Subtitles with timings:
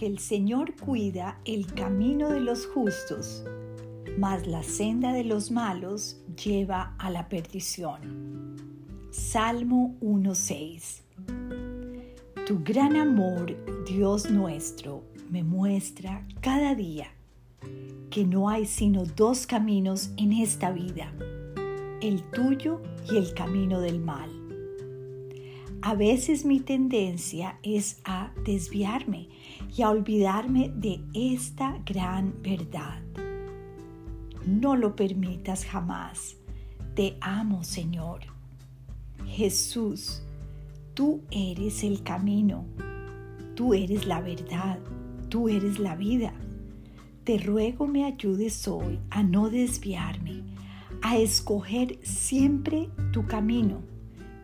[0.00, 3.44] el Señor cuida el camino de los justos,
[4.18, 8.56] mas la senda de los malos lleva a la perdición.
[9.10, 11.02] Salmo 1.6
[12.46, 17.08] Tu gran amor, Dios nuestro, me muestra cada día
[18.10, 21.12] que no hay sino dos caminos en esta vida,
[22.00, 22.80] el tuyo
[23.10, 24.30] y el camino del mal.
[25.82, 29.27] A veces mi tendencia es a desviarme
[29.76, 33.00] y a olvidarme de esta gran verdad.
[34.46, 36.36] No lo permitas jamás.
[36.94, 38.20] Te amo, Señor.
[39.26, 40.22] Jesús,
[40.94, 42.64] tú eres el camino,
[43.54, 44.78] tú eres la verdad,
[45.28, 46.32] tú eres la vida.
[47.24, 50.42] Te ruego me ayudes hoy a no desviarme,
[51.02, 53.82] a escoger siempre tu camino.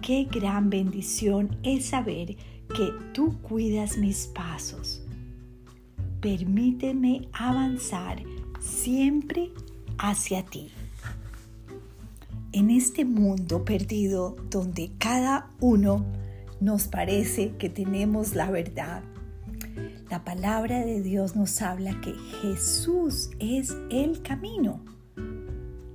[0.00, 2.36] Qué gran bendición es saber
[2.68, 5.02] que tú cuidas mis pasos.
[6.20, 8.22] Permíteme avanzar
[8.58, 9.52] siempre
[9.98, 10.68] hacia ti.
[12.50, 16.04] En este mundo perdido donde cada uno
[16.60, 19.04] nos parece que tenemos la verdad,
[20.10, 24.80] la palabra de Dios nos habla que Jesús es el camino,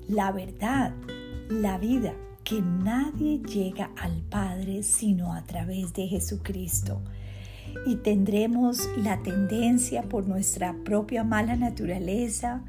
[0.07, 0.93] la verdad,
[1.49, 2.13] la vida,
[2.45, 7.01] que nadie llega al Padre sino a través de Jesucristo.
[7.85, 12.63] Y tendremos la tendencia por nuestra propia mala naturaleza,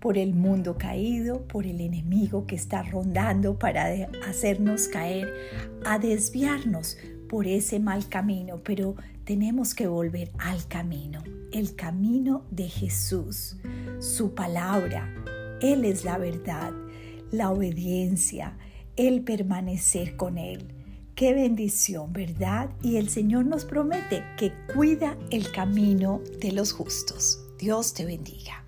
[0.00, 3.86] por el mundo caído, por el enemigo que está rondando para
[4.28, 5.32] hacernos caer,
[5.86, 11.22] a desviarnos por ese mal camino, pero tenemos que volver al camino,
[11.52, 13.56] el camino de Jesús,
[13.98, 15.10] su palabra.
[15.62, 16.72] Él es la verdad,
[17.30, 18.58] la obediencia,
[18.96, 20.83] el permanecer con Él.
[21.24, 22.68] Qué bendición, ¿verdad?
[22.82, 27.42] Y el Señor nos promete que cuida el camino de los justos.
[27.58, 28.63] Dios te bendiga.